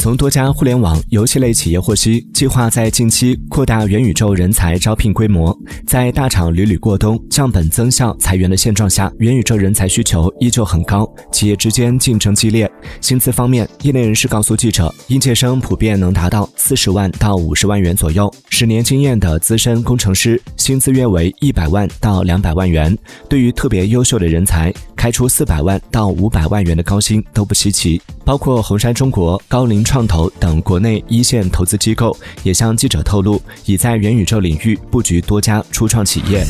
[0.00, 5.54] 从多家互联网游戏类企业获悉，计划在近期扩大元宇宙人才招聘规模。
[5.86, 12.70] 在大厂屡屡过冬、降本增效、裁员的现状下，元宇宙人才需求依旧很高，企业之间竞争激烈。
[13.02, 22.96] 薪资方面，业内人士告诉记者，应届生普遍能达到四十万到五十万元左右，十年经验的资深工程师薪资约为一百万到两百万元。
[23.28, 28.00] 对于特别优秀的人才，开出四百万到五百万元的高薪都不稀奇。
[28.30, 36.46] 包括红杉中国、高瓴创投等国内一线投资机构也向记者透露，已在元宇宙领域布局多家初创企业。